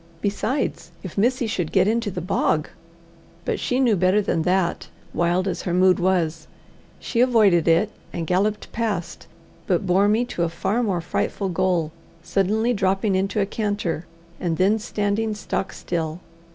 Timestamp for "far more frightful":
10.49-11.49